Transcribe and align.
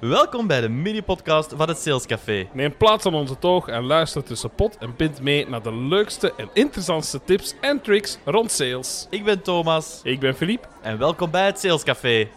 Welkom 0.00 0.46
bij 0.46 0.60
de 0.60 0.68
mini-podcast 0.68 1.52
van 1.56 1.68
het 1.68 1.78
Sales 1.78 2.06
Café. 2.06 2.48
Neem 2.52 2.76
plaats 2.76 3.06
aan 3.06 3.14
onze 3.14 3.38
toog 3.38 3.68
en 3.68 3.84
luister 3.84 4.24
tussen 4.24 4.50
pot 4.50 4.78
en 4.78 4.96
pint 4.96 5.20
mee 5.20 5.48
naar 5.48 5.62
de 5.62 5.74
leukste 5.74 6.32
en 6.36 6.48
interessantste 6.52 7.20
tips 7.24 7.54
en 7.60 7.80
tricks 7.80 8.18
rond 8.24 8.50
sales. 8.50 9.06
Ik 9.10 9.24
ben 9.24 9.42
Thomas 9.42 10.00
Ik 10.02 10.20
ben 10.20 10.34
Philippe. 10.34 10.68
en 10.82 10.98
welkom 10.98 11.30
bij 11.30 11.46
het 11.46 11.58
Sales 11.58 11.82
Café. 11.82 12.28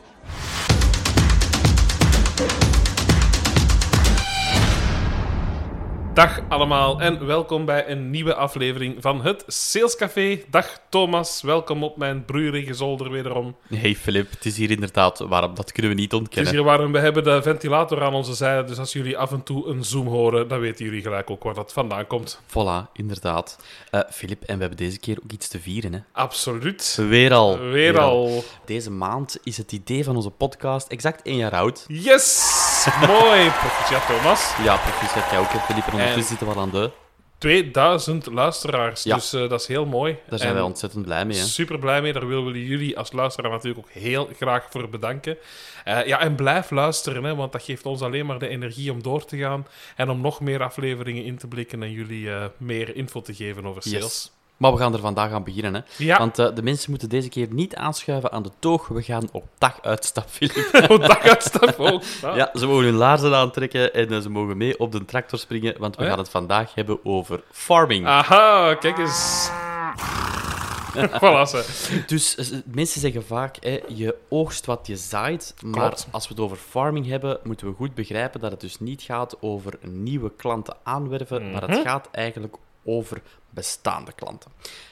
Dag 6.13 6.41
allemaal 6.49 7.01
en 7.01 7.25
welkom 7.25 7.65
bij 7.65 7.89
een 7.89 8.09
nieuwe 8.09 8.35
aflevering 8.35 8.95
van 8.99 9.21
het 9.21 9.43
Sales 9.47 9.95
Café. 9.95 10.41
Dag 10.49 10.79
Thomas, 10.89 11.41
welkom 11.41 11.83
op 11.83 11.97
mijn 11.97 12.25
broeierige 12.25 12.73
zolder 12.73 13.11
wederom. 13.11 13.55
Hey 13.67 13.95
Filip, 13.95 14.29
het 14.31 14.45
is 14.45 14.57
hier 14.57 14.71
inderdaad 14.71 15.19
warm, 15.19 15.55
dat 15.55 15.71
kunnen 15.71 15.91
we 15.91 15.97
niet 15.97 16.11
Het 16.11 16.21
is 16.21 16.27
ontkennen. 16.27 16.53
hier 16.53 16.63
warm, 16.63 16.91
we 16.91 16.99
hebben 16.99 17.23
de 17.23 17.41
ventilator 17.41 18.03
aan 18.03 18.13
onze 18.13 18.33
zijde, 18.33 18.67
dus 18.67 18.77
als 18.77 18.93
jullie 18.93 19.17
af 19.17 19.31
en 19.31 19.43
toe 19.43 19.67
een 19.67 19.83
zoom 19.83 20.07
horen, 20.07 20.47
dan 20.47 20.59
weten 20.59 20.85
jullie 20.85 21.01
gelijk 21.01 21.29
ook 21.29 21.43
waar 21.43 21.53
dat 21.53 21.73
vandaan 21.73 22.07
komt. 22.07 22.41
Voilà, 22.47 22.91
inderdaad. 22.93 23.57
Eh 23.91 23.99
Filip, 24.11 24.43
en 24.43 24.55
we 24.55 24.59
hebben 24.61 24.77
deze 24.85 24.99
keer 24.99 25.17
ook 25.23 25.31
iets 25.31 25.47
te 25.47 25.59
vieren, 25.59 25.93
hè? 25.93 25.99
Absoluut. 26.11 26.97
Weer 27.07 27.33
al. 27.33 27.59
Weer 27.59 27.99
al. 27.99 28.43
Deze 28.65 28.91
maand 28.91 29.37
is 29.43 29.57
het 29.57 29.71
idee 29.71 30.03
van 30.03 30.15
onze 30.15 30.29
podcast 30.29 30.87
exact 30.87 31.21
één 31.21 31.37
jaar 31.37 31.51
oud. 31.55 31.85
Yes! 31.87 32.60
Mooi, 33.07 33.49
proficiat 33.49 34.07
Thomas. 34.07 34.53
Ja, 34.63 34.77
proficiat 34.77 35.29
jij 35.29 35.39
ook, 35.39 35.47
Filip. 35.47 35.85
En 35.85 35.93
ondertussen 35.93 36.23
zitten 36.23 36.47
we 36.47 36.53
al 36.53 36.61
aan 36.61 36.69
de... 36.69 36.91
2000 37.37 38.25
luisteraars, 38.25 39.03
Ja. 39.03 39.15
dus 39.15 39.33
eh, 39.33 39.49
dat 39.49 39.61
is 39.61 39.67
heel 39.67 39.85
mooi. 39.85 40.17
Daar 40.29 40.37
zijn 40.39 40.49
En 40.49 40.55
wij 40.55 40.65
ontzettend 40.65 41.05
blij 41.05 41.25
mee, 41.25 41.37
hè? 41.37 41.43
Super 41.43 41.79
blij 41.79 42.01
mee. 42.01 42.13
Daar 42.13 42.27
willen 42.27 42.51
we 42.51 42.65
jullie 42.65 42.97
als 42.97 43.11
luisteraar 43.11 43.51
natuurlijk 43.51 43.87
ook 43.87 43.91
heel 43.93 44.29
graag 44.35 44.67
voor 44.69 44.89
bedanken. 44.89 45.37
Eh, 45.83 46.05
ja, 46.05 46.19
en 46.19 46.35
blijf 46.35 46.69
luisteren, 46.69 47.23
hè, 47.23 47.35
want 47.35 47.51
dat 47.51 47.63
geeft 47.63 47.85
ons 47.85 48.01
alleen 48.01 48.25
maar 48.25 48.39
de 48.39 48.47
energie 48.47 48.91
om 48.91 49.03
door 49.03 49.25
te 49.25 49.37
gaan 49.37 49.67
en 49.95 50.09
om 50.09 50.21
nog 50.21 50.39
meer 50.39 50.63
afleveringen 50.63 51.23
in 51.23 51.37
te 51.37 51.47
blikken 51.47 51.83
en 51.83 51.91
jullie 51.91 52.33
eh, 52.33 52.45
meer 52.57 52.95
info 52.95 53.21
te 53.21 53.33
geven 53.33 53.65
over 53.65 53.81
sales. 53.81 54.01
Yes. 54.01 54.31
Maar 54.61 54.71
we 54.71 54.77
gaan 54.77 54.93
er 54.93 54.99
vandaag 54.99 55.31
aan 55.31 55.43
beginnen, 55.43 55.73
hè? 55.73 55.81
Ja, 56.03 56.17
Want 56.17 56.39
eh, 56.39 56.55
de 56.55 56.61
mensen 56.63 56.89
moeten 56.89 57.09
deze 57.09 57.29
keer 57.29 57.47
niet 57.49 57.75
aanschuiven 57.75 58.31
aan 58.31 58.43
de 58.43 58.49
toog. 58.59 58.87
We 58.87 59.01
gaan 59.01 59.29
op 59.31 59.43
dag 59.57 59.81
uitstap, 59.81 60.29
Filip. 60.29 60.69
op 60.91 61.01
dag 61.01 61.19
uitstap 61.21 61.79
ook. 61.79 62.01
Ah. 62.23 62.35
Ja, 62.35 62.49
ze 62.53 62.65
mogen 62.67 62.83
hun 62.85 62.93
laarzen 62.93 63.35
aantrekken 63.35 63.93
en 63.93 64.09
eh, 64.11 64.19
ze 64.19 64.29
mogen 64.29 64.57
mee 64.57 64.79
op 64.79 64.91
de 64.91 65.05
tractor 65.05 65.39
springen, 65.39 65.75
want 65.79 65.95
we 65.95 65.99
Oh 66.01 66.07
ja? 66.07 66.13
gaan 66.13 66.21
het 66.23 66.31
vandaag 66.31 66.75
hebben 66.75 67.05
over 67.05 67.43
farming. 67.51 68.05
Aha, 68.07 68.73
kijk 68.73 68.97
eens. 68.97 69.49
voilà, 71.21 71.41
ze. 71.49 72.03
Dus 72.07 72.35
eh, 72.35 72.57
mensen 72.65 73.01
zeggen 73.01 73.25
vaak, 73.25 73.57
hè, 73.59 73.79
je 73.87 74.15
oogst 74.29 74.65
wat 74.65 74.87
je 74.87 74.95
zaait, 74.97 75.53
maar 75.63 75.79
Klopt. 75.79 76.07
als 76.11 76.27
we 76.27 76.33
het 76.33 76.43
over 76.43 76.57
farming 76.57 77.07
hebben, 77.07 77.39
moeten 77.43 77.67
we 77.67 77.73
goed 77.73 77.93
begrijpen 77.93 78.39
dat 78.39 78.51
het 78.51 78.59
dus 78.61 78.79
niet 78.79 79.01
gaat 79.01 79.35
over 79.41 79.73
nieuwe 79.81 80.31
klanten 80.37 80.75
aanwerven, 80.83 81.51
maar 81.51 81.63
Mhm. 81.63 81.71
het 81.71 81.81
gaat 81.87 82.09
eigenlijk 82.11 82.55
over 82.83 83.21
bestaande 83.49 84.11
klanten. 84.13 84.51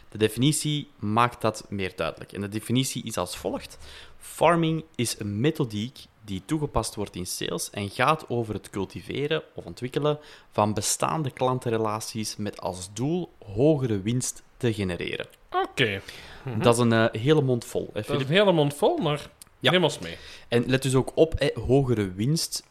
De 0.10 0.18
definitie 0.18 0.90
maakt 1.00 1.42
dat 1.42 1.66
meer 1.70 1.94
duidelijk. 1.96 2.32
En 2.32 2.42
de 2.42 2.50
definitie 2.50 3.04
is 3.04 3.18
als 3.18 3.38
volgt. 3.38 3.78
Farming 4.18 4.84
is 4.96 5.20
een 5.20 5.40
methodiek 5.40 5.98
die 6.26 6.42
toegepast 6.46 6.96
wordt 6.96 7.16
in 7.16 7.26
sales 7.28 7.70
en 7.70 7.90
gaat 7.90 8.30
over 8.30 8.54
het 8.54 8.70
cultiveren 8.70 9.44
of 9.56 9.66
ontwikkelen 9.66 10.20
van 10.52 10.74
bestaande 10.74 11.32
klantenrelaties 11.32 12.36
met 12.36 12.62
als 12.62 12.90
doel 12.94 13.32
hogere 13.46 14.02
winst 14.02 14.44
te 14.58 14.74
genereren. 14.74 15.26
Oké, 15.52 16.02
Dat 16.62 16.74
is 16.74 16.80
een 16.80 16.94
eh, 16.94 17.22
hele 17.22 17.42
mond 17.42 17.66
vol, 17.66 17.90
hè, 17.94 18.02
dat 18.02 18.16
is 18.22 18.22
een 18.28 18.34
hele 18.34 18.52
mond 18.52 18.74
vol, 18.76 18.98
maar 18.98 19.30
Ja. 19.60 19.72
neem 19.72 19.84
ons 19.84 20.00
mee. 20.00 20.18
En 20.48 20.64
let 20.68 20.82
dus 20.82 20.96
ook 20.96 21.12
op, 21.16 21.40
hè, 21.40 21.50
hogere 21.62 22.12
winst 22.14 22.64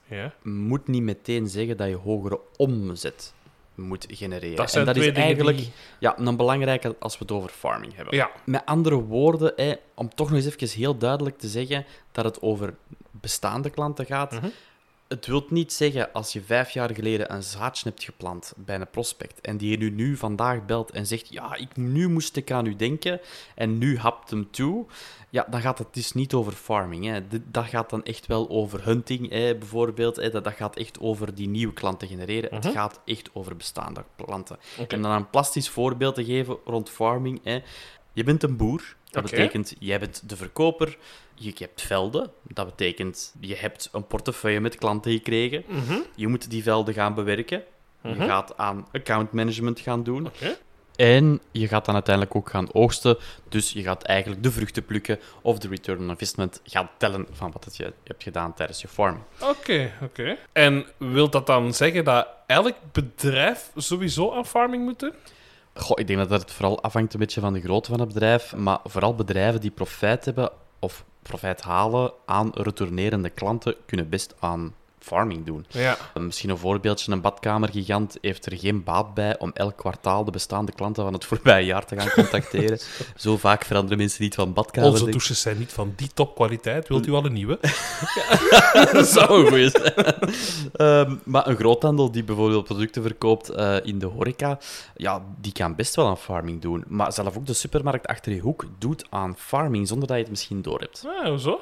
moet 0.43 0.87
niet 0.89 1.03
meteen 1.03 1.49
zeggen 1.49 1.77
dat 1.77 1.89
je 1.89 1.95
hogere 1.97 2.41
omzet 2.57 3.33
moet 3.79 4.07
genereren. 4.09 4.57
Dat 4.57 4.71
zijn 4.71 4.87
en 4.87 4.93
dat 4.93 5.03
twee 5.03 5.11
is 5.15 5.19
eigenlijk 5.19 5.57
die- 5.59 5.73
ja, 5.99 6.19
een 6.19 6.37
belangrijke 6.37 6.97
als 6.99 7.13
we 7.13 7.19
het 7.23 7.33
over 7.33 7.51
farming 7.51 7.95
hebben. 7.97 8.17
Ja, 8.17 8.31
Met 8.45 8.63
andere 8.65 8.95
woorden, 8.97 9.53
hè, 9.57 9.73
om 9.95 10.15
toch 10.15 10.29
nog 10.31 10.37
eens 10.45 10.47
even 10.55 10.69
heel 10.81 10.99
duidelijk 10.99 11.39
te 11.39 11.49
zeggen 11.49 11.85
dat 12.13 12.25
het 12.25 12.43
over 12.43 12.75
bestaande 13.11 13.71
klanten 13.71 14.07
gaat. 14.07 14.33
Mhm. 14.33 14.47
Het 15.09 15.27
wil 15.27 15.47
niet 15.49 15.73
zeggen 15.73 16.13
als 16.13 16.33
je 16.33 16.43
vijf 16.43 16.71
jaar 16.71 16.95
geleden 16.95 17.33
een 17.33 17.43
zaadje 17.43 17.89
hebt 17.89 18.05
geplant 18.05 18.53
bij 18.57 18.81
een 18.81 18.91
prospect 18.91 19.41
en 19.41 19.57
die 19.57 19.71
je 19.71 19.77
nu, 19.77 19.91
nu 19.91 20.17
vandaag 20.17 20.65
belt 20.67 20.91
en 20.91 21.07
zegt: 21.07 21.29
Ja, 21.29 21.55
ik, 21.55 21.77
nu 21.77 22.09
moest 22.09 22.37
ik 22.37 22.51
aan 22.51 22.67
u 22.67 22.77
denken 22.77 23.21
en 23.55 23.79
nu 23.79 23.99
hapt 23.99 24.31
hem 24.31 24.51
toe. 24.51 24.87
Ja, 25.31 25.47
dan 25.51 25.61
gaat 25.61 25.79
het 25.79 25.95
dus 25.95 26.13
niet 26.13 26.35
over 26.35 26.53
farming. 26.53 27.05
Hè. 27.05 27.21
Dat 27.51 27.65
gaat 27.65 27.91
dan 27.91 28.05
echt 28.05 28.27
wel 28.27 28.49
over 28.49 28.85
hunting, 28.85 29.31
hè, 29.31 29.57
bijvoorbeeld. 29.57 30.17
Hè. 30.17 30.31
Dat, 30.31 30.45
dat 30.45 30.55
gaat 30.55 30.77
echt 30.77 31.01
over 31.01 31.35
die 31.35 31.49
nieuwe 31.49 31.73
klanten 31.73 32.09
genereren. 32.09 32.55
Mhm. 32.55 32.67
Het 32.67 32.75
gaat 32.75 33.01
echt 33.05 33.31
over 33.33 33.57
bestaande 33.57 34.05
klanten. 34.17 34.59
Oké. 34.79 34.95
En 34.95 35.03
dan 35.03 35.11
een 35.11 35.31
plastisch 35.31 35.69
voorbeeld 35.69 36.15
te 36.15 36.25
geven 36.25 36.57
rond 36.65 36.91
farming. 36.91 37.41
Hè. 37.43 37.61
Je 38.13 38.25
bent 38.25 38.43
een 38.43 38.57
boer. 38.57 38.97
Dat 39.11 39.23
betekent, 39.23 39.75
jij 39.79 39.99
bent 39.99 40.29
de 40.29 40.37
verkoper. 40.37 40.97
Je, 41.35 41.53
hebt 41.59 41.83
velden. 41.83 42.31
Dat 42.43 42.67
betekent, 42.67 43.35
je 43.41 43.57
hebt 43.57 43.89
een 43.93 44.07
portefeuille 44.07 44.61
met 44.61 44.77
klanten 44.77 45.13
gekregen. 45.13 45.65
Mhm. 45.67 45.99
Je 46.15 46.27
moet 46.29 46.51
die 46.51 46.63
velden 46.63 46.95
gaan 46.95 47.15
bewerken. 47.15 47.63
Je 48.03 48.09
Mhm. 48.09 48.27
gaat 48.27 48.57
aan 48.57 48.87
account 48.93 49.33
management 49.33 49.81
gaan 49.81 50.03
doen. 50.03 50.29
En 50.97 51.41
je 51.51 51.69
gaat 51.69 51.85
dan 51.85 51.95
uiteindelijk 51.95 52.37
ook 52.37 52.51
gaan 52.51 52.73
oogsten. 52.73 53.17
Dus 53.49 53.73
je 53.73 53.83
gaat 53.83 54.03
eigenlijk 54.03 54.43
de 54.43 54.51
vruchten 54.53 54.85
plukken 54.85 55.19
of 55.43 55.59
de 55.59 55.69
return 55.69 55.99
on 55.99 56.09
investment 56.09 56.61
gaan 56.65 56.91
tellen 56.97 57.27
van 57.33 57.53
wat 57.53 57.77
je 57.77 57.93
hebt 58.05 58.23
gedaan 58.23 58.55
tijdens 58.55 58.81
je 58.81 58.89
farming. 58.89 59.25
Oké, 59.43 59.93
oké. 60.03 60.37
En 60.53 60.87
wil 60.97 61.31
dat 61.31 61.47
dan 61.47 61.75
zeggen 61.75 62.05
dat 62.05 62.29
elk 62.47 62.75
bedrijf 62.93 63.71
sowieso 63.77 64.33
aan 64.33 64.47
farming 64.47 64.85
moet 64.85 64.99
doen? 65.01 65.13
Goh, 65.79 65.99
ik 65.99 66.07
denk 66.07 66.29
dat 66.29 66.41
het 66.43 66.53
vooral 66.53 66.83
afhangt 66.83 67.13
een 67.13 67.21
beetje 67.21 67.41
van 67.41 67.53
de 67.53 67.61
grootte 67.61 67.91
van 67.91 68.01
het 68.01 68.09
bedrijf. 68.09 68.57
Maar 68.57 68.79
vooral 68.85 69.15
bedrijven 69.15 69.61
die 69.61 69.71
profijt 69.71 70.25
hebben 70.25 70.51
of 70.79 71.05
profijt 71.23 71.61
halen 71.61 72.13
aan 72.27 72.51
retournerende 72.55 73.31
klanten, 73.31 73.75
kunnen 73.87 74.09
best 74.09 74.35
aan 74.39 74.75
farming 75.01 75.47
doen. 75.47 75.67
Ja. 75.69 75.97
Misschien 76.15 76.51
een 76.51 76.59
voorbeeldje, 76.59 77.13
een 77.13 77.21
badkamergigant 77.21 78.17
heeft 78.21 78.47
er 78.47 78.59
geen 78.59 78.85
baat 78.85 79.15
bij 79.15 79.39
om 79.39 79.51
elk 79.55 79.77
kwartaal 79.77 80.25
de 80.25 80.31
bestaande 80.31 80.73
klanten 80.73 81.05
van 81.05 81.13
het 81.13 81.25
voorbije 81.25 81.65
jaar 81.65 81.87
te 81.87 82.01
gaan 82.01 82.11
contacteren. 82.11 82.79
Zo 83.17 83.37
vaak 83.37 83.65
veranderen 83.65 83.99
mensen 83.99 84.23
niet 84.23 84.35
van 84.35 84.53
badkamer. 84.53 84.91
Onze 84.91 85.11
douches 85.11 85.41
zijn 85.41 85.59
niet 85.59 85.73
van 85.73 85.93
die 85.97 86.11
topkwaliteit. 86.15 86.89
Wilt 86.89 87.07
u 87.07 87.13
al 87.13 87.25
een 87.25 87.33
nieuwe? 87.33 87.59
Dat 88.93 89.07
zou 89.07 89.41
een 89.41 89.49
goeie 89.49 89.71
zijn. 89.71 89.95
Ehm, 90.73 91.17
maar 91.25 91.47
een 91.47 91.57
groothandel 91.57 92.11
die 92.11 92.25
bijvoorbeeld 92.25 92.65
producten 92.65 93.03
verkoopt 93.03 93.49
eh, 93.49 93.77
in 93.83 93.99
de 93.99 94.07
horeca, 94.07 94.59
ja, 94.97 95.23
die 95.41 95.53
kan 95.53 95.75
best 95.75 95.95
wel 95.95 96.07
aan 96.07 96.19
farming 96.19 96.61
doen. 96.63 96.85
Maar 96.87 97.13
zelf 97.13 97.37
ook 97.37 97.47
de 97.47 97.53
supermarkt 97.53 98.07
achter 98.07 98.33
je 98.33 98.41
hoek 98.41 98.65
doet 98.79 99.07
aan 99.11 99.37
farming 99.37 99.89
zonder 99.89 100.09
dat 100.09 100.17
je 100.17 100.23
het 100.23 100.33
misschien 100.33 100.63
doorhebt. 100.63 101.05
Ah, 101.07 101.29
hoezo? 101.29 101.61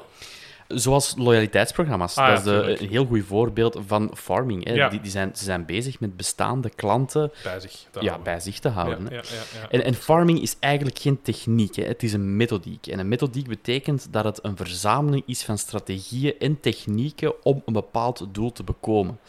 Zoals 0.67 1.13
loyaliteitsprogramma's. 1.17 2.15
Ah, 2.17 2.27
dat 2.27 2.37
is 2.37 2.43
de- 2.43 2.81
een 2.81 2.89
heel 2.89 3.05
goed 3.05 3.25
voorbeeld 3.25 3.79
van 3.85 4.11
farming. 4.15 4.65
Hè. 4.65 4.73
Ja. 4.73 4.89
Die, 4.89 5.01
die 5.01 5.11
zijn, 5.11 5.31
ze 5.35 5.43
zijn 5.43 5.65
bezig 5.65 5.99
met 5.99 6.17
bestaande 6.17 6.69
klanten 6.69 7.31
Bij 7.43 7.59
zich. 7.59 7.71
te 7.91 7.99
ja, 7.99 8.05
houden. 8.05 8.23
bij 8.23 8.39
zich 8.39 8.59
te 8.59 8.69
houden. 8.69 9.03
ja, 9.03 9.09
hè. 9.09 9.15
ja, 9.15 9.21
ja. 9.61 9.69
En, 9.69 9.83
en 9.83 9.93
farming 9.93 10.41
is 10.41 10.55
eigenlijk 10.59 10.99
geen 10.99 11.21
techniek, 11.21 11.75
hè. 11.75 11.83
het 11.83 12.03
is 12.03 12.13
een 12.13 12.35
methodiek. 12.37 12.87
En 12.87 12.99
een 12.99 13.07
methodiek 13.07 13.47
betekent 13.47 14.07
dat 14.11 14.23
het 14.23 14.39
een 14.41 14.57
verzameling 14.57 15.23
is 15.25 15.43
van 15.43 15.57
strategieën 15.57 16.33
en 16.39 16.59
technieken 16.59 17.43
om 17.45 17.61
een 17.65 17.73
bepaald 17.73 18.25
doel 18.31 18.51
te 18.51 18.63
bekomen. 18.63 19.19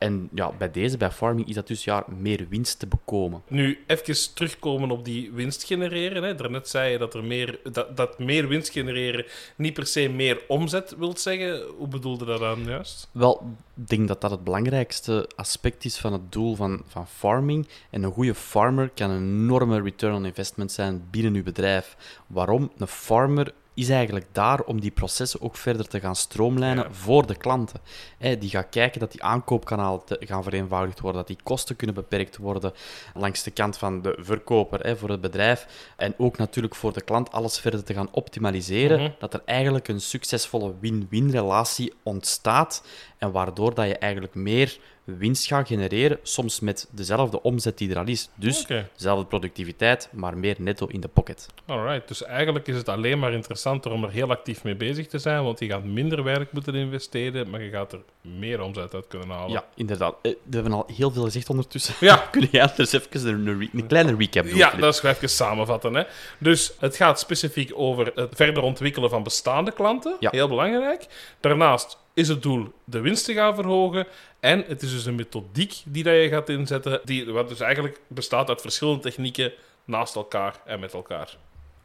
En 0.00 0.28
ja, 0.34 0.52
bij 0.58 0.70
deze, 0.70 0.96
bij 0.96 1.10
farming, 1.10 1.48
is 1.48 1.54
dat 1.54 1.66
dus 1.66 1.84
ja, 1.84 2.04
meer 2.18 2.46
winst 2.48 2.78
te 2.78 2.86
bekomen. 2.86 3.42
Nu, 3.48 3.78
even 3.86 4.34
terugkomen 4.34 4.90
op 4.90 5.04
die 5.04 5.32
winst 5.32 5.64
genereren. 5.64 6.22
Hè. 6.22 6.34
Daarnet 6.34 6.68
zei 6.68 6.92
je 6.92 6.98
dat, 6.98 7.14
er 7.14 7.24
meer, 7.24 7.58
dat, 7.72 7.96
dat 7.96 8.18
meer 8.18 8.48
winst 8.48 8.72
genereren 8.72 9.24
niet 9.56 9.74
per 9.74 9.86
se 9.86 10.08
meer 10.08 10.42
omzet 10.48 10.94
wil 10.98 11.16
zeggen. 11.16 11.62
Hoe 11.78 11.88
bedoelde 11.88 12.24
dat 12.24 12.38
dan 12.38 12.64
juist? 12.64 13.08
Wel, 13.12 13.42
ik 13.76 13.88
denk 13.88 14.08
dat 14.08 14.20
dat 14.20 14.30
het 14.30 14.44
belangrijkste 14.44 15.28
aspect 15.36 15.84
is 15.84 15.98
van 15.98 16.12
het 16.12 16.32
doel 16.32 16.54
van, 16.54 16.82
van 16.86 17.06
farming. 17.06 17.68
En 17.90 18.02
een 18.02 18.12
goede 18.12 18.34
farmer 18.34 18.90
kan 18.94 19.10
een 19.10 19.42
enorme 19.42 19.82
return 19.82 20.14
on 20.14 20.24
investment 20.24 20.72
zijn 20.72 21.02
binnen 21.10 21.34
uw 21.34 21.42
bedrijf. 21.42 21.96
Waarom? 22.26 22.72
Een 22.76 22.86
farmer 22.86 23.52
is 23.74 23.88
eigenlijk 23.88 24.26
daar 24.32 24.60
om 24.60 24.80
die 24.80 24.90
processen 24.90 25.40
ook 25.40 25.56
verder 25.56 25.88
te 25.88 26.00
gaan 26.00 26.16
stroomlijnen 26.16 26.84
Ja. 26.84 26.92
voor 26.92 27.26
de 27.26 27.34
klanten. 27.34 27.80
Hè, 28.18 28.38
die 28.38 28.50
gaat 28.50 28.68
kijken 28.70 29.00
dat 29.00 29.12
die 29.12 29.22
aankoopkanalen 29.22 30.04
te- 30.04 30.16
gaan 30.20 30.42
vereenvoudigd 30.42 31.00
worden, 31.00 31.18
dat 31.20 31.28
die 31.28 31.38
kosten 31.42 31.76
kunnen 31.76 31.94
beperkt 31.96 32.36
worden 32.36 32.72
langs 33.14 33.42
de 33.42 33.50
kant 33.50 33.78
van 33.78 34.02
de 34.02 34.18
verkoper 34.20 34.80
hè, 34.80 34.96
voor 34.96 35.08
het 35.10 35.20
bedrijf. 35.20 35.66
En 35.96 36.14
ook 36.18 36.36
natuurlijk 36.38 36.74
voor 36.74 36.92
de 36.92 37.02
klant 37.02 37.32
alles 37.32 37.58
verder 37.58 37.84
te 37.84 37.94
gaan 37.94 38.08
optimaliseren, 38.10 39.00
Mhm. 39.00 39.10
dat 39.18 39.34
er 39.34 39.42
eigenlijk 39.44 39.88
een 39.88 40.00
succesvolle 40.00 40.74
win-win 40.80 41.30
relatie 41.30 41.92
ontstaat 42.02 42.82
En 43.18 43.32
waardoor 43.32 43.74
dat 43.74 43.86
je 43.86 43.96
eigenlijk 43.98 44.34
meer 44.34 44.78
winst 45.18 45.46
gaat 45.46 45.66
genereren, 45.66 46.18
soms 46.22 46.60
met 46.60 46.88
dezelfde 46.90 47.42
omzet 47.42 47.78
die 47.78 47.90
er 47.90 47.98
al 47.98 48.06
is. 48.06 48.28
Dus 48.34 48.66
dezelfde 48.96 49.24
productiviteit, 49.26 50.08
maar 50.12 50.38
meer 50.38 50.54
netto 50.58 50.86
in 50.86 51.00
de 51.00 51.08
pocket. 51.08 51.46
Alright, 51.66 52.08
dus 52.08 52.24
eigenlijk 52.24 52.66
is 52.66 52.76
het 52.76 52.88
alleen 52.88 53.18
maar 53.18 53.32
interessanter 53.32 53.90
om 53.92 54.04
er 54.04 54.10
heel 54.10 54.30
actief 54.30 54.64
mee 54.64 54.74
bezig 54.74 55.06
te 55.06 55.18
zijn, 55.18 55.42
want 55.44 55.58
je 55.58 55.66
gaat 55.66 55.84
minder 55.84 56.22
werk 56.24 56.52
moeten 56.52 56.74
investeren, 56.74 57.50
maar 57.50 57.62
je 57.62 57.70
gaat 57.70 57.92
er 57.92 58.00
meer 58.20 58.60
omzet 58.62 58.94
uit 58.94 59.06
kunnen 59.08 59.28
halen. 59.28 59.50
Ja, 59.52 59.64
inderdaad. 59.74 60.14
Eh, 60.22 60.32
We 60.44 60.54
hebben 60.54 60.72
al 60.72 60.86
heel 60.96 61.10
veel 61.10 61.24
gezegd 61.24 61.50
ondertussen. 61.50 61.94
Ja. 62.00 62.16
Kun 62.30 62.48
jij 62.50 62.62
anders 62.68 62.92
even 62.92 63.28
een, 63.28 63.58
re- 63.58 63.68
een 63.72 63.86
kleine 63.86 64.16
recap 64.16 64.44
doen? 64.44 64.56
Ja, 64.56 64.70
dat 64.70 64.94
is 64.94 65.00
gewoon 65.00 65.14
even 65.14 65.28
samenvatten. 65.30 65.94
Hè. 65.94 66.02
Dus 66.38 66.72
het 66.78 66.96
gaat 66.96 67.20
specifiek 67.20 67.70
over 67.74 68.12
het 68.14 68.28
verder 68.34 68.62
ontwikkelen 68.62 69.10
van 69.10 69.22
bestaande 69.22 69.72
klanten. 69.72 70.16
Ja. 70.20 70.30
Heel 70.32 70.48
belangrijk. 70.48 71.06
Daarnaast 71.40 71.98
is 72.20 72.28
het 72.28 72.42
doel 72.42 72.72
de 72.84 73.00
winst 73.00 73.24
te 73.24 73.34
gaan 73.34 73.54
verhogen. 73.54 74.06
En 74.40 74.64
het 74.66 74.82
is 74.82 74.90
dus 74.90 75.06
een 75.06 75.14
methodiek 75.14 75.82
die 75.84 76.02
dat 76.02 76.14
je 76.14 76.28
gaat 76.28 76.48
inzetten, 76.48 77.00
die, 77.04 77.32
wat 77.32 77.48
dus 77.48 77.60
eigenlijk 77.60 78.00
bestaat 78.06 78.48
uit 78.48 78.60
verschillende 78.60 79.02
technieken 79.02 79.52
naast 79.84 80.14
elkaar 80.14 80.60
en 80.64 80.80
met 80.80 80.94
elkaar. 80.94 81.36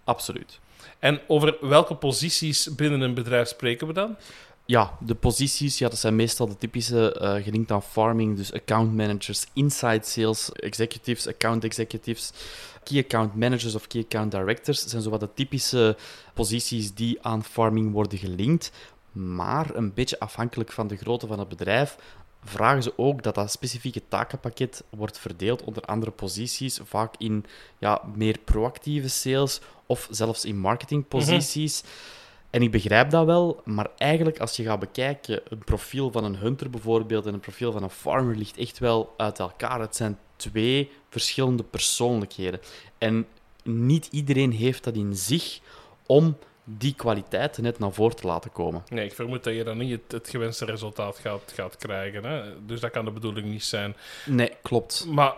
Absoluut. 0.04 0.60
En 1.00 1.22
over 1.28 1.58
welke 1.62 1.96
posities 1.96 2.76
binnen 2.76 3.02
een 3.02 3.14
bedrijf 3.14 3.48
spreken 3.48 3.88
we 3.88 3.94
dan? 3.94 4.16
Ja, 4.68 4.98
de 5.00 5.16
posities, 5.16 5.78
ja, 5.78 5.90
dat 5.90 6.00
zijn 6.00 6.16
meestal 6.16 6.48
de 6.48 6.58
typische, 6.58 7.14
eh 7.14 7.44
gelinkt 7.44 7.72
aan 7.72 7.84
farming, 7.84 8.38
dus 8.38 8.54
account 8.54 8.94
managers, 8.94 9.46
inside 9.54 10.02
sales 10.04 10.52
executives, 10.52 11.28
account 11.28 11.64
executives, 11.64 12.32
key 12.84 13.00
account 13.00 13.36
managers 13.36 13.76
of 13.76 13.88
key 13.88 14.02
account 14.02 14.32
directors, 14.32 14.86
zijn 14.86 15.02
zowat 15.02 15.20
de 15.20 15.30
typische 15.34 15.98
posities 16.34 16.94
die 16.94 17.18
aan 17.22 17.44
farming 17.44 17.92
worden 17.92 18.18
gelinkt. 18.18 18.72
Maar 19.16 19.76
een 19.76 19.94
beetje 19.94 20.20
afhankelijk 20.20 20.72
van 20.72 20.88
de 20.88 20.96
grootte 20.96 21.28
van 21.28 21.40
het 21.40 21.50
bedrijf 21.50 21.98
vragen 22.44 22.84
ze 22.84 22.98
ook 22.98 23.24
dat 23.24 23.36
dat 23.36 23.52
specifieke 23.52 24.02
takenpakket 24.08 24.84
wordt 24.90 25.20
verdeeld 25.20 25.64
onder 25.64 25.84
andere 25.84 26.12
posities, 26.12 26.80
vaak 26.84 27.14
in 27.18 27.46
ja, 27.78 28.02
meer 28.16 28.40
proactieve 28.44 29.10
sales 29.10 29.62
of 29.86 30.08
zelfs 30.12 30.46
in 30.46 30.58
marketingposities. 30.58 31.84
En 32.50 32.62
ik 32.62 32.72
begrijp 32.72 33.10
dat 33.10 33.26
wel, 33.26 33.62
maar 33.66 33.90
eigenlijk 33.98 34.40
als 34.40 34.56
je 34.56 34.64
gaat 34.64 34.80
bekijken, 34.80 35.42
een 35.50 35.64
profiel 35.64 36.12
van 36.12 36.24
een 36.24 36.36
hunter 36.36 36.70
bijvoorbeeld 36.70 37.26
en 37.26 37.34
een 37.34 37.40
profiel 37.40 37.72
van 37.72 37.84
een 37.84 37.90
farmer 37.90 38.36
ligt 38.36 38.58
echt 38.58 38.80
wel 38.80 39.14
uit 39.18 39.40
elkaar. 39.40 39.80
Het 39.80 39.96
zijn 39.96 40.18
twee 40.36 40.92
verschillende 41.10 41.64
persoonlijkheden. 41.64 42.60
En 42.98 43.28
niet 43.64 44.08
iedereen 44.12 44.52
heeft 44.52 44.84
dat 44.84 44.96
in 44.96 45.16
zich 45.16 45.60
om 46.06 46.38
die 46.68 46.94
kwaliteiten 46.96 47.64
net 47.64 47.80
naar 47.80 47.92
voren 47.92 48.16
te 48.16 48.28
laten 48.28 48.52
komen. 48.52 48.84
Nee, 48.90 49.06
ik 49.06 49.14
vermoed 49.14 49.44
dat 49.44 49.54
je 49.56 49.64
dan 49.64 49.78
niet 49.78 49.92
het, 49.92 50.12
het 50.12 50.30
gewenste 50.30 50.66
resultaat 50.66 51.18
gaat, 51.18 51.52
gaat 51.56 51.78
krijgen. 51.78 52.24
Hè? 52.26 52.66
Dus 52.66 52.80
dat 52.80 52.92
kan 52.92 53.06
de 53.06 53.12
bedoeling 53.12 53.48
niet 53.48 53.64
zijn. 53.64 53.96
Nee, 54.26 54.52
klopt. 54.62 55.06
Maar 55.10 55.34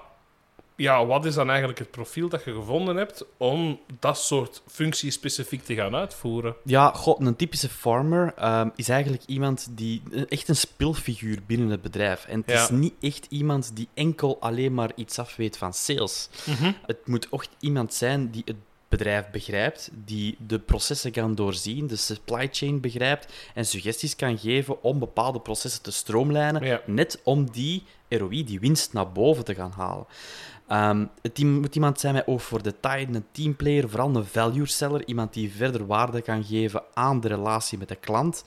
ja, 0.75 1.05
wat 1.05 1.25
is 1.25 1.33
dan 1.35 1.49
eigenlijk 1.49 1.79
het 1.79 1.91
profiel 1.91 2.29
dat 2.29 2.43
je 2.43 2.53
gevonden 2.53 2.95
hebt 2.95 3.25
om 3.37 3.79
dat 3.99 4.17
soort 4.19 4.61
functies 4.67 5.13
specifiek 5.13 5.63
te 5.63 5.75
gaan 5.75 5.95
uitvoeren? 5.95 6.55
Ja, 6.63 6.91
goh, 6.91 7.19
een 7.19 7.35
typische 7.35 7.69
farmer 7.69 8.33
ehm, 8.35 8.69
is 8.75 8.89
eigenlijk 8.89 9.23
iemand 9.25 9.67
die 9.71 10.01
echt 10.29 10.47
een 10.47 10.55
speelfiguur 10.55 11.39
binnen 11.45 11.69
het 11.69 11.81
bedrijf. 11.81 12.25
En 12.25 12.39
het 12.45 12.49
Ja. 12.55 12.63
is 12.63 12.69
niet 12.69 12.93
echt 13.01 13.25
iemand 13.29 13.75
die 13.75 13.87
enkel 13.93 14.37
alleen 14.39 14.73
maar 14.73 14.91
iets 14.95 15.19
afweet 15.19 15.57
van 15.57 15.73
sales. 15.73 16.29
Het 16.85 17.07
moet 17.07 17.27
echt 17.29 17.49
iemand 17.59 17.93
zijn 17.93 18.29
die 18.31 18.41
het 18.45 18.55
bedrijf 18.89 19.29
begrijpt, 19.31 19.89
die 20.05 20.37
de 20.47 20.59
processen 20.59 21.11
kan 21.11 21.35
doorzien, 21.35 21.87
de 21.87 21.95
supply 21.95 22.47
chain 22.51 22.81
begrijpt 22.81 23.33
en 23.53 23.65
suggesties 23.65 24.15
kan 24.15 24.37
geven 24.37 24.83
om 24.83 24.99
bepaalde 24.99 25.39
processen 25.39 25.81
te 25.81 25.91
stroomlijnen, 25.91 26.65
Ja. 26.65 26.81
net 26.85 27.19
om 27.23 27.51
die 27.51 27.83
ROI, 28.09 28.43
die 28.43 28.59
winst, 28.59 28.93
naar 28.93 29.11
boven 29.11 29.43
te 29.45 29.55
gaan 29.55 29.71
halen. 29.71 30.05
Ehm, 30.67 31.05
het 31.21 31.35
team 31.35 31.49
moet 31.49 31.75
iemand 31.75 31.99
zijn 31.99 32.13
met 32.13 32.27
oog 32.27 32.43
voor 32.43 32.63
detail, 32.63 33.07
een 33.07 33.25
teamplayer, 33.31 33.89
vooral 33.89 34.15
een 34.15 34.25
value 34.25 34.65
seller, 34.65 35.05
iemand 35.05 35.33
die 35.33 35.51
verder 35.51 35.85
waarde 35.85 36.21
kan 36.21 36.43
geven 36.43 36.83
aan 36.93 37.19
de 37.19 37.27
relatie 37.27 37.77
met 37.77 37.87
de 37.87 37.95
klant. 37.95 38.43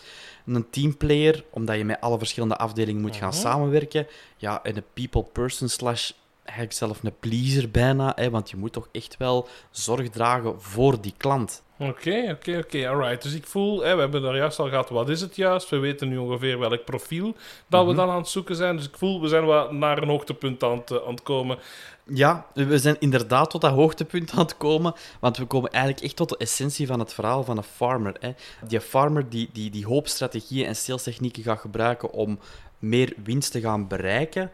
Een 0.47 0.71
teamplayer, 0.71 1.45
omdat 1.51 1.77
je 1.77 1.85
met 1.85 2.01
alle 2.01 2.19
verschillende 2.19 2.57
afdelingen 2.57 3.01
moet 3.01 3.17
gaan 3.17 3.33
samenwerken. 3.33 4.07
Ja, 4.37 4.63
en 4.63 4.77
een 4.77 4.85
people 4.95 5.23
person 5.23 5.69
slash 5.69 6.11
eigenlijk 6.45 6.77
zelf 6.79 7.03
een 7.03 7.13
pleaser 7.21 7.71
bijna, 7.71 8.13
hè, 8.15 8.31
want 8.31 8.51
je 8.51 8.57
moet 8.57 8.73
toch 8.73 8.89
echt 8.93 9.17
wel 9.17 9.49
zorg 9.71 10.09
dragen 10.09 10.63
voor 10.63 11.01
die 11.01 11.15
klant. 11.17 11.63
Oké, 11.79 12.29
oké, 12.31 12.59
oké, 12.59 12.89
alright. 12.89 13.23
Dus 13.23 13.35
ik 13.35 13.47
voel, 13.47 13.81
hè, 13.81 13.95
we 13.95 14.01
hebben 14.01 14.23
daar 14.23 14.37
juist 14.37 14.59
al 14.59 14.69
gehad, 14.69 14.89
wat 14.89 15.09
is 15.09 15.21
het 15.21 15.37
juist? 15.37 15.69
We 15.69 15.79
weten 15.79 16.09
nu 16.09 16.17
ongeveer 16.17 16.59
welk 16.59 16.85
profiel 16.85 17.37
dat 17.67 17.87
we 17.87 17.95
dan 17.95 18.11
aan 18.11 18.17
het 18.17 18.29
zoeken 18.29 18.57
zijn. 18.57 18.77
Dus 18.77 18.87
ik 18.87 18.97
voel, 18.97 19.21
we 19.21 19.29
zijn 19.29 19.47
wel 19.47 19.73
naar 19.73 20.03
een 20.03 20.09
hoogtepunt 20.09 20.63
aan 20.63 20.79
het, 20.79 20.91
eh, 20.91 20.97
aan 21.07 21.15
het 21.15 21.23
komen. 21.23 21.59
Ja, 22.05 22.47
we 22.55 22.79
zijn 22.79 22.97
inderdaad 22.99 23.51
tot 23.51 23.61
dat 23.61 23.73
hoogtepunt 23.73 24.31
aan 24.31 24.39
het 24.39 24.57
komen, 24.57 24.95
want 25.21 25.37
we 25.37 25.45
komen 25.45 25.71
eigenlijk 25.71 26.05
echt 26.05 26.17
tot 26.17 26.29
de 26.29 26.37
essentie 26.37 26.87
van 26.87 26.99
het 26.99 27.13
verhaal 27.13 27.45
van 27.45 27.57
een 27.57 27.63
farmer. 27.63 28.17
Hè. 28.21 28.33
Die 28.67 28.81
farmer 28.81 29.29
die, 29.29 29.51
die, 29.53 29.71
die 29.71 29.87
hoop 29.87 30.09
strategieën 30.09 30.67
en 30.67 30.77
salestechnieken 30.77 31.43
gaat 31.43 31.61
gebruiken 31.61 32.13
om 32.13 32.39
meer 32.79 33.13
winst 33.25 33.53
te 33.53 33.61
gaan 33.61 33.89
bereiken, 33.89 34.51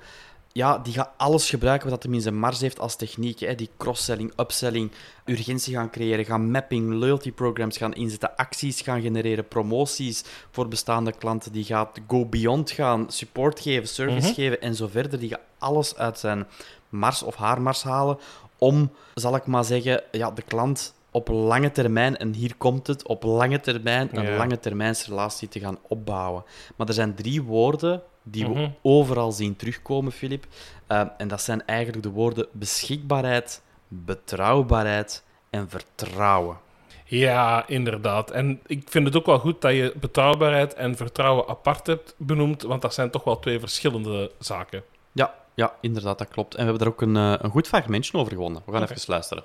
ja, 0.57 0.79
die 0.79 0.93
gaat 0.93 1.11
alles 1.17 1.51
gebruiken 1.51 1.91
wat 1.91 2.03
hij 2.03 2.13
in 2.13 2.21
zijn 2.21 2.39
mars 2.39 2.61
heeft 2.61 2.79
als 2.79 2.97
techniek. 2.97 3.41
Hè. 3.41 3.55
Die 3.55 3.71
cross-selling, 3.77 4.33
upselling, 4.37 4.91
urgentie 5.25 5.75
gaan 5.75 5.91
creëren, 5.91 6.25
gaan 6.25 6.51
mapping, 6.51 6.93
loyalty 6.93 7.33
programs 7.33 7.77
gaan 7.77 7.95
inzetten, 7.95 8.37
acties 8.37 8.81
gaan 8.81 9.01
genereren, 9.01 9.49
promoties 9.49 10.25
voor 10.51 10.69
bestaande 10.69 11.13
klanten. 11.13 11.53
Die 11.53 11.65
gaat 11.65 12.01
go 12.09 12.27
beyond 12.27 12.71
gaan, 12.71 13.05
support 13.09 13.61
geven, 13.61 13.89
service 13.89 14.35
geven 14.35 14.61
en 14.61 14.75
zo 14.75 14.87
verder. 14.87 15.19
Die 15.19 15.29
gaat 15.29 15.41
alles 15.59 15.97
uit 15.97 16.19
zijn 16.19 16.47
mars 16.89 17.23
of 17.23 17.35
haar 17.35 17.63
mars 17.63 17.83
halen 17.83 18.19
om, 18.59 18.91
zal 19.15 19.37
ik 19.37 19.47
maar 19.47 19.65
zeggen, 19.65 20.03
ja, 20.11 20.31
de 20.31 20.43
klant 20.43 20.95
op 21.17 21.29
lange 21.29 21.71
termijn, 21.73 22.17
en 22.17 22.33
hier 22.35 22.55
komt 22.57 22.87
het, 22.87 23.07
op 23.07 23.23
lange 23.23 23.61
termijn 23.61 24.09
een 24.13 24.25
Ja. 24.27 24.37
lange 24.37 24.59
termijnsrelatie 24.59 25.49
te 25.49 25.61
gaan 25.61 25.79
opbouwen. 25.89 26.45
Maar 26.77 26.87
er 26.89 26.95
zijn 26.95 27.15
drie 27.15 27.43
woorden 27.43 28.03
die 28.23 28.45
we 28.47 28.55
Mhm. 28.55 28.71
overal 28.83 29.33
zien 29.33 29.57
terugkomen, 29.57 30.13
Filip. 30.13 30.47
Uh, 30.89 31.03
en 31.19 31.29
dat 31.29 31.41
zijn 31.43 31.67
eigenlijk 31.67 32.03
de 32.03 32.11
woorden 32.11 32.47
beschikbaarheid, 32.53 33.63
betrouwbaarheid 33.89 35.25
en 35.51 35.69
vertrouwen. 35.69 36.57
Ja, 37.05 37.67
inderdaad. 37.69 38.31
En 38.31 38.61
ik 38.67 38.89
vind 38.89 39.07
het 39.07 39.17
ook 39.17 39.27
wel 39.27 39.39
goed 39.39 39.61
dat 39.61 39.73
je 39.73 39.93
betrouwbaarheid 40.01 40.75
en 40.75 40.97
vertrouwen 40.97 41.49
apart 41.49 41.87
hebt 41.87 42.15
benoemd, 42.17 42.63
want 42.63 42.83
dat 42.83 42.95
zijn 42.95 43.11
toch 43.11 43.25
wel 43.25 43.39
twee 43.39 43.61
verschillende 43.61 44.31
zaken. 44.39 44.83
Ja, 45.13 45.35
ja 45.55 45.75
inderdaad, 45.81 46.19
dat 46.19 46.29
klopt. 46.29 46.55
En 46.55 46.65
we 46.65 46.71
hebben 46.71 46.83
daar 46.83 46.93
ook 46.93 47.03
een, 47.03 47.17
uh, 47.17 47.35
een 47.39 47.51
goed 47.51 47.67
fragmentje 47.69 48.19
over 48.19 48.33
gewonnen. 48.33 48.63
We 48.67 48.73
gaan 48.73 48.83
even 48.83 48.97
luisteren. 49.07 49.45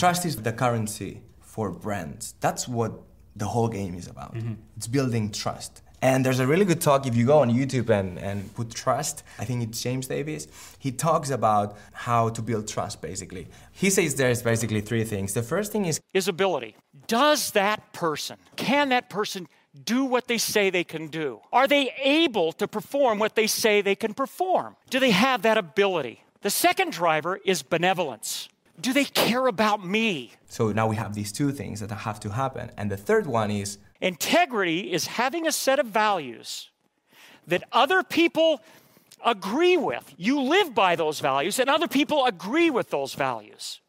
Trust 0.00 0.24
is 0.24 0.36
the 0.36 0.54
currency 0.54 1.20
for 1.42 1.70
brands. 1.70 2.34
That's 2.40 2.66
what 2.66 2.92
the 3.36 3.44
whole 3.44 3.68
game 3.68 3.94
is 3.94 4.06
about. 4.06 4.34
Mm-hmm. 4.34 4.54
It's 4.78 4.86
building 4.86 5.30
trust. 5.30 5.82
And 6.00 6.24
there's 6.24 6.40
a 6.40 6.46
really 6.46 6.64
good 6.64 6.80
talk 6.80 7.06
if 7.06 7.14
you 7.14 7.26
go 7.26 7.40
on 7.40 7.50
YouTube 7.50 7.90
and, 7.90 8.18
and 8.18 8.38
put 8.54 8.70
trust. 8.70 9.22
I 9.38 9.44
think 9.44 9.62
it's 9.62 9.82
James 9.82 10.06
Davis. 10.06 10.48
He 10.78 10.90
talks 10.90 11.28
about 11.28 11.76
how 11.92 12.30
to 12.30 12.40
build 12.40 12.66
trust 12.66 13.02
basically. 13.02 13.48
He 13.72 13.90
says 13.90 14.14
there's 14.14 14.40
basically 14.40 14.80
three 14.80 15.04
things. 15.04 15.34
The 15.34 15.42
first 15.42 15.70
thing 15.70 15.84
is 15.84 16.00
is 16.14 16.28
ability. 16.28 16.76
Does 17.06 17.50
that 17.50 17.92
person, 17.92 18.38
can 18.56 18.88
that 18.88 19.10
person 19.10 19.48
do 19.84 20.06
what 20.06 20.28
they 20.28 20.38
say 20.38 20.70
they 20.70 20.82
can 20.82 21.08
do? 21.08 21.40
Are 21.52 21.68
they 21.68 21.92
able 22.02 22.52
to 22.52 22.66
perform 22.66 23.18
what 23.18 23.34
they 23.34 23.46
say 23.46 23.82
they 23.82 23.96
can 23.96 24.14
perform? 24.14 24.76
Do 24.88 24.98
they 24.98 25.10
have 25.10 25.42
that 25.42 25.58
ability? 25.58 26.24
The 26.40 26.48
second 26.48 26.92
driver 26.92 27.38
is 27.44 27.62
benevolence. 27.62 28.48
Do 28.80 28.92
they 28.92 29.04
care 29.04 29.46
about 29.46 29.84
me? 29.84 30.32
so 30.48 30.72
now 30.72 30.86
we 30.86 30.96
have 30.96 31.14
these 31.14 31.32
two 31.32 31.52
things 31.52 31.80
that 31.80 31.90
have 31.90 32.18
to 32.20 32.30
happen. 32.30 32.70
And 32.76 32.90
the 32.90 32.96
third 32.96 33.26
one 33.26 33.50
is 33.50 33.78
Integrity 34.00 34.92
is 34.92 35.06
having 35.06 35.46
a 35.46 35.52
set 35.52 35.78
of 35.78 35.86
values 35.86 36.70
that 37.46 37.62
other 37.72 38.02
people 38.02 38.60
agree 39.24 39.76
with. 39.76 40.14
You 40.16 40.40
live 40.40 40.74
by 40.74 40.96
those 40.96 41.20
values, 41.20 41.58
and 41.58 41.68
other 41.68 41.88
people 41.88 42.24
agree 42.24 42.70
with 42.70 42.90
those 42.90 43.14
values. 43.14 43.80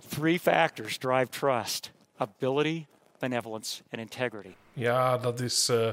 Three 0.00 0.38
factors 0.38 0.98
drive 0.98 1.30
trust 1.30 1.90
ability, 2.20 2.86
benevolence, 3.20 3.82
and 3.92 4.00
integrity. 4.00 4.56
Ja, 4.76 5.18
dat 5.18 5.40
is, 5.40 5.68
eh, 5.68 5.88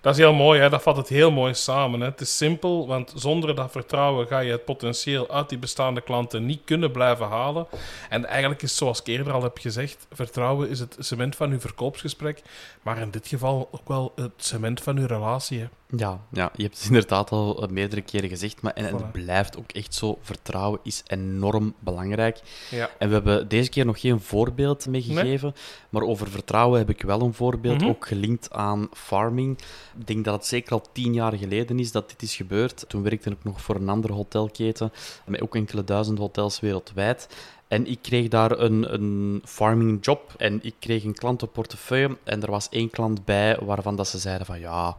dat 0.00 0.12
is 0.12 0.18
heel 0.18 0.32
mooi. 0.32 0.60
Hè? 0.60 0.68
Dat 0.68 0.82
vat 0.82 0.96
het 0.96 1.08
heel 1.08 1.30
mooi 1.30 1.54
samen. 1.54 2.00
Hè? 2.00 2.06
Het 2.06 2.20
is 2.20 2.36
simpel, 2.36 2.86
want 2.86 3.12
zonder 3.14 3.54
dat 3.54 3.70
vertrouwen 3.70 4.26
ga 4.26 4.38
je 4.38 4.50
het 4.52 4.64
potentieel 4.64 5.30
uit 5.30 5.48
die 5.48 5.58
bestaande 5.58 6.00
klanten 6.00 6.46
niet 6.46 6.60
kunnen 6.64 6.90
blijven 6.90 7.26
halen. 7.26 7.66
En 8.08 8.24
eigenlijk 8.26 8.62
is, 8.62 8.76
zoals 8.76 9.00
ik 9.00 9.06
eerder 9.06 9.32
al 9.32 9.42
heb 9.42 9.58
gezegd, 9.58 10.06
vertrouwen 10.12 10.68
is 10.68 10.78
het 10.80 10.96
cement 10.98 11.36
van 11.36 11.50
uw 11.50 11.60
verkoopsgesprek. 11.60 12.42
Maar 12.82 12.98
in 12.98 13.10
dit 13.10 13.28
geval 13.28 13.68
ook 13.70 13.88
wel 13.88 14.12
het 14.16 14.30
cement 14.36 14.80
van 14.80 14.96
uw 14.98 15.06
relatie. 15.06 15.58
Hè? 15.60 15.66
Ja, 15.96 16.20
ja, 16.32 16.50
je 16.56 16.62
hebt 16.62 16.76
het 16.76 16.86
inderdaad 16.86 17.30
al 17.30 17.62
eh, 17.62 17.68
meerdere 17.68 18.00
keren 18.02 18.28
gezegd, 18.28 18.62
maar 18.62 18.72
en, 18.72 18.86
en 18.86 18.94
het 18.94 19.12
blijft 19.12 19.58
ook 19.58 19.70
echt 19.72 19.94
zo. 19.94 20.18
Vertrouwen 20.22 20.80
is 20.82 21.02
enorm 21.06 21.74
belangrijk. 21.78 22.40
Ja. 22.70 22.90
En 22.98 23.08
we 23.08 23.14
hebben 23.14 23.48
deze 23.48 23.70
keer 23.70 23.84
nog 23.86 24.00
geen 24.00 24.20
voorbeeld 24.20 24.86
meegegeven, 24.86 25.54
maar 25.88 26.02
over 26.02 26.30
vertrouwen 26.30 26.78
heb 26.78 26.90
ik 26.90 27.02
wel 27.02 27.20
een 27.20 27.34
voorbeeld 27.34 27.80
Mhm. 27.80 27.88
ook 27.88 28.06
gelezen 28.06 28.18
gelinkt 28.20 28.52
aan 28.52 28.88
farming. 28.92 29.58
Ik 29.98 30.06
denk 30.06 30.24
dat 30.24 30.34
het 30.34 30.46
zeker 30.46 30.72
al 30.72 30.84
tien 30.92 31.14
jaar 31.14 31.32
geleden 31.32 31.78
is 31.78 31.92
dat 31.92 32.08
dit 32.08 32.22
is 32.22 32.36
gebeurd. 32.36 32.84
Toen 32.88 33.02
werkte 33.02 33.30
ik 33.30 33.44
nog 33.44 33.60
voor 33.60 33.74
een 33.74 33.88
andere 33.88 34.12
hotelketen, 34.12 34.92
met 35.26 35.40
ook 35.40 35.54
enkele 35.54 35.84
duizend 35.84 36.18
hotels 36.18 36.60
wereldwijd. 36.60 37.28
En 37.68 37.86
ik 37.86 37.98
kreeg 38.02 38.28
daar 38.28 38.58
een, 38.58 38.94
een 38.94 39.42
farming 39.44 40.04
job 40.04 40.34
en 40.36 40.58
ik 40.62 40.74
kreeg 40.78 41.04
een 41.04 41.14
klantenportefeuille. 41.14 42.16
En 42.24 42.42
er 42.42 42.50
was 42.50 42.68
één 42.68 42.90
klant 42.90 43.24
bij 43.24 43.58
waarvan 43.60 43.96
dat 43.96 44.08
ze 44.08 44.18
zeiden 44.18 44.46
van 44.46 44.60
ja, 44.60 44.96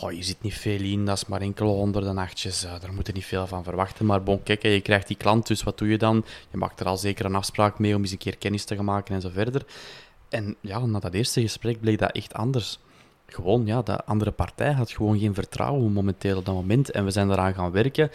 oh, 0.00 0.12
je 0.12 0.22
zit 0.22 0.42
niet 0.42 0.54
veel 0.54 0.80
in, 0.80 1.04
dat 1.04 1.16
is 1.16 1.26
maar 1.26 1.40
enkele 1.40 1.68
honderden 1.68 2.14
nachtjes, 2.14 2.64
uh, 2.64 2.70
daar 2.80 2.92
moet 2.92 3.06
je 3.06 3.12
niet 3.12 3.24
veel 3.24 3.46
van 3.46 3.64
verwachten. 3.64 4.06
Maar 4.06 4.22
bon, 4.22 4.42
kijk, 4.42 4.62
je 4.62 4.80
krijgt 4.80 5.06
die 5.06 5.16
klant, 5.16 5.46
dus 5.46 5.62
wat 5.62 5.78
doe 5.78 5.88
je 5.88 5.98
dan? 5.98 6.24
Je 6.50 6.56
maakt 6.56 6.80
er 6.80 6.86
al 6.86 6.96
zeker 6.96 7.24
een 7.24 7.34
afspraak 7.34 7.78
mee 7.78 7.94
om 7.94 8.00
eens 8.00 8.10
een 8.10 8.18
keer 8.18 8.36
kennis 8.36 8.64
te 8.64 8.76
gaan 8.76 8.84
maken 8.84 9.14
en 9.14 9.20
zo 9.20 9.28
verder. 9.32 9.64
En 10.32 10.56
ja, 10.60 10.86
na 10.86 10.98
dat 10.98 11.14
eerste 11.14 11.40
gesprek 11.40 11.80
bleek 11.80 11.98
dat 11.98 12.12
echt 12.12 12.34
anders. 12.34 12.78
Gewoon, 13.26 13.66
ja, 13.66 13.82
de 13.82 14.04
andere 14.04 14.30
partij 14.30 14.72
had 14.72 14.90
gewoon 14.90 15.18
geen 15.18 15.34
vertrouwen 15.34 15.92
momenteel 15.92 16.36
op 16.36 16.44
dat 16.44 16.54
moment. 16.54 16.90
En 16.90 17.04
we 17.04 17.10
zijn 17.10 17.30
eraan 17.30 17.54
gaan 17.54 17.70
werken. 17.70 18.10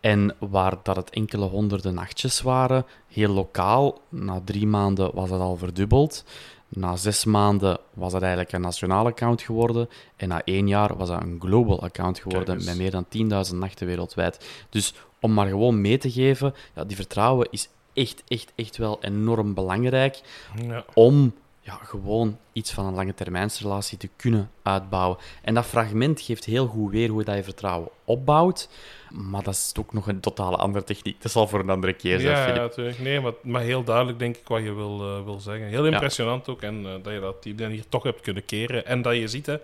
En 0.00 0.34
waar 0.38 0.74
dat 0.82 0.96
het 0.96 1.10
enkele 1.10 1.44
honderden 1.46 1.94
nachtjes 1.94 2.40
waren, 2.42 2.84
heel 3.08 3.32
lokaal, 3.32 4.00
na 4.08 4.40
drie 4.44 4.66
maanden 4.66 5.14
was 5.14 5.28
dat 5.28 5.40
al 5.40 5.56
verdubbeld. 5.56 6.24
Na 6.68 6.96
zes 6.96 7.24
maanden 7.24 7.78
was 7.94 8.12
dat 8.12 8.20
eigenlijk 8.20 8.52
een 8.52 8.60
nationaal 8.60 9.06
account 9.06 9.42
geworden. 9.42 9.88
En 10.16 10.28
na 10.28 10.44
één 10.44 10.68
jaar 10.68 10.96
was 10.96 11.08
dat 11.08 11.22
een 11.22 11.36
global 11.40 11.82
account 11.82 12.18
geworden 12.18 12.64
met 12.64 12.76
meer 12.76 12.90
dan 12.90 13.06
10.000 13.50 13.56
nachten 13.58 13.86
wereldwijd. 13.86 14.64
Dus 14.70 14.94
om 15.20 15.32
maar 15.34 15.46
gewoon 15.48 15.80
mee 15.80 15.98
te 15.98 16.10
geven, 16.10 16.54
ja, 16.74 16.84
die 16.84 16.96
vertrouwen 16.96 17.48
is 17.50 17.68
echt, 17.92 18.22
echt, 18.28 18.52
echt 18.54 18.76
wel 18.76 18.98
enorm 19.02 19.54
belangrijk 19.54 20.20
Ja. 20.66 20.84
om 20.94 21.32
ja, 21.64 21.78
gewoon 21.82 22.38
iets 22.52 22.72
van 22.72 22.86
een 22.86 22.94
lange 22.94 23.14
termijnsrelatie 23.14 23.98
te 23.98 24.08
kunnen 24.16 24.50
uitbouwen. 24.62 25.18
En 25.42 25.54
dat 25.54 25.66
fragment 25.66 26.20
geeft 26.20 26.44
heel 26.44 26.66
goed 26.66 26.90
weer 26.90 27.08
hoe 27.08 27.24
dat 27.24 27.36
je 27.36 27.42
vertrouwen 27.42 27.88
opbouwt. 28.04 28.68
Maar 29.10 29.42
dat 29.42 29.54
is 29.54 29.72
ook 29.78 29.92
nog 29.92 30.08
een 30.08 30.20
totale 30.20 30.56
andere 30.56 30.84
techniek. 30.84 31.22
Dat 31.22 31.32
zal 31.32 31.48
voor 31.48 31.60
een 31.60 31.70
andere 31.70 31.92
keer 31.92 32.20
zijn, 32.20 32.54
Ja, 32.54 32.60
natuurlijk. 32.60 32.98
Nee, 32.98 33.20
maar, 33.20 33.32
maar 33.42 33.62
heel 33.62 33.84
duidelijk 33.84 34.18
denk 34.18 34.36
ik 34.36 34.48
wat 34.48 34.62
je 34.62 34.72
wil, 34.72 35.00
eh, 35.00 35.24
wil 35.24 35.40
zeggen. 35.40 35.66
Heel 35.66 35.86
impressionant 35.86 36.48
ook. 36.48 36.62
En 36.62 36.86
eh, 36.86 36.92
dat 37.02 37.12
je 37.12 37.20
dat 37.20 37.42
die 37.42 37.66
hier 37.66 37.88
toch 37.88 38.02
hebt 38.02 38.20
kunnen 38.20 38.44
keren. 38.44 38.86
En 38.86 39.02
dat 39.02 39.14
je 39.14 39.28
ziet, 39.28 39.46
hè, 39.46 39.56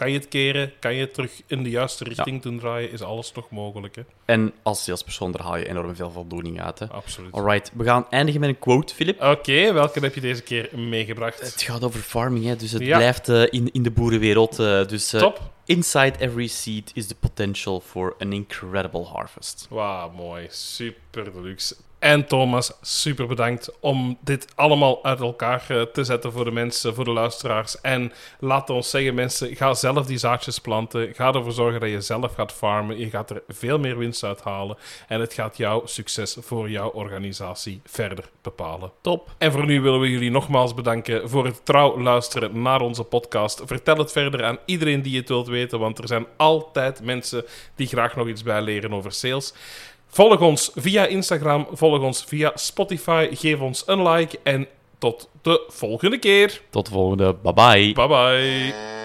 kan 0.00 0.10
je 0.12 0.18
het 0.18 0.28
keren, 0.28 0.72
kan 0.78 0.94
je 0.94 1.00
het 1.00 1.14
terug 1.14 1.42
in 1.46 1.62
de 1.62 1.70
juiste 1.70 2.04
richting 2.04 2.42
doen 2.42 2.58
draaien, 2.58 2.90
is 2.92 3.02
alles 3.02 3.30
toch 3.30 3.50
mogelijk. 3.50 3.96
Hè? 3.96 4.02
En 4.24 4.52
als 4.62 4.84
salespersoon, 4.84 5.32
daar 5.32 5.42
haal 5.42 5.56
je 5.56 5.68
enorm 5.68 5.96
veel 5.96 6.10
voldoening 6.10 6.60
uit. 6.62 6.78
Hè. 6.78 6.86
Absoluut. 6.88 7.32
Alright, 7.32 7.70
we 7.74 7.84
gaan 7.84 8.06
eindigen 8.10 8.40
met 8.40 8.48
een 8.48 8.58
quote, 8.58 8.94
Filip. 8.94 9.22
Oké, 9.22 9.72
welke 9.72 10.00
heb 10.00 10.14
je 10.14 10.20
deze 10.20 10.42
keer 10.42 10.68
meegebracht? 10.78 11.40
Het 11.40 11.62
gaat 11.62 11.84
over 11.84 12.00
farming, 12.00 12.44
hè, 12.44 12.56
dus 12.56 12.72
het 12.72 12.82
Ja. 12.82 12.96
blijft 12.96 13.28
eh, 13.28 13.42
in, 13.50 13.72
in 13.72 13.82
de 13.82 13.90
boerenwereld. 13.90 14.58
eh, 14.58 14.86
dus 14.86 15.12
eh, 15.12 15.20
Top. 15.20 15.40
inside 15.64 16.18
every 16.18 16.46
seed 16.46 16.90
is 16.94 17.06
the 17.06 17.14
potential 17.14 17.80
for 17.80 18.14
an 18.18 18.32
incredible 18.32 19.04
harvest. 19.04 19.66
Wauw, 19.70 20.10
mooi. 20.10 20.46
Super 20.50 21.32
deluxe. 21.32 21.76
En 22.00 22.26
Thomas, 22.26 22.72
super 22.80 23.26
bedankt 23.26 23.70
om 23.80 24.18
dit 24.20 24.46
allemaal 24.54 25.04
uit 25.04 25.20
elkaar 25.20 25.64
eh, 25.68 25.82
te 25.82 26.04
zetten 26.04 26.32
voor 26.32 26.44
de 26.44 26.50
mensen, 26.50 26.94
voor 26.94 27.04
de 27.04 27.10
luisteraars. 27.10 27.80
En 27.80 28.12
laat 28.38 28.70
ons 28.70 28.90
zeggen, 28.90 29.14
mensen, 29.14 29.56
ga 29.56 29.74
zelf 29.74 30.06
die 30.06 30.18
zaadjes 30.18 30.58
planten. 30.58 31.14
Ga 31.14 31.32
ervoor 31.32 31.52
zorgen 31.52 31.80
dat 31.80 31.90
je 31.90 32.00
zelf 32.00 32.34
gaat 32.34 32.52
farmen. 32.52 32.98
Je 32.98 33.10
gaat 33.10 33.30
er 33.30 33.42
veel 33.48 33.78
meer 33.78 33.98
winst 33.98 34.24
uit 34.24 34.42
halen. 34.42 34.76
En 35.08 35.20
het 35.20 35.32
gaat 35.32 35.56
jouw 35.56 35.86
succes 35.86 36.36
voor 36.40 36.70
jouw 36.70 36.88
organisatie 36.88 37.80
verder 37.84 38.24
bepalen. 38.42 38.90
Top. 39.00 39.30
En 39.38 39.52
voor 39.52 39.66
nu 39.66 39.80
willen 39.80 40.00
we 40.00 40.10
jullie 40.10 40.30
nogmaals 40.30 40.74
bedanken 40.74 41.28
voor 41.28 41.44
het 41.44 41.64
trouw 41.64 42.00
luisteren 42.00 42.62
naar 42.62 42.80
onze 42.80 43.04
podcast. 43.04 43.62
Vertel 43.64 43.96
het 43.96 44.12
verder 44.12 44.44
aan 44.44 44.58
iedereen 44.64 45.02
die 45.02 45.16
het 45.16 45.28
wilt 45.28 45.48
weten, 45.48 45.78
want 45.78 45.98
er 45.98 46.06
zijn 46.06 46.26
altijd 46.36 47.02
mensen 47.02 47.44
die 47.74 47.86
graag 47.86 48.16
nog 48.16 48.28
iets 48.28 48.42
bijleren 48.42 48.92
over 48.92 49.12
sales. 49.12 49.54
Volg 50.10 50.40
ons 50.40 50.70
via 50.74 51.06
Instagram, 51.06 51.66
volg 51.78 52.02
ons 52.02 52.24
via 52.26 52.50
Spotify, 52.58 53.28
geef 53.30 53.60
ons 53.60 53.82
een 53.86 54.02
like 54.02 54.38
en 54.42 54.66
tot 54.98 55.28
de 55.42 55.60
volgende 55.68 56.18
keer. 56.18 56.60
Tot 56.70 56.86
de 56.86 56.92
volgende. 56.92 57.34
Bye 57.42 57.52
bye. 57.52 57.92
Bye 57.92 58.08
bye. 58.08 58.99